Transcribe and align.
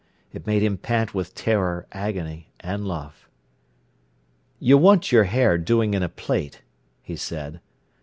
It 0.33 0.47
made 0.47 0.63
him 0.63 0.79
pant 0.79 1.13
with 1.13 1.35
terror, 1.35 1.85
agony, 1.91 2.49
and 2.59 2.87
love. 2.87 3.29
"You 4.59 4.79
want 4.79 5.11
your 5.11 5.25
hair 5.25 5.59
doing 5.59 5.93
in 5.93 6.01
a 6.01 6.09
plait," 6.09 6.63
he 7.03 7.15
said. 7.15 7.61